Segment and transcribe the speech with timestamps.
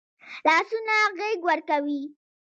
[0.45, 2.01] لاسونه غېږ ورکوي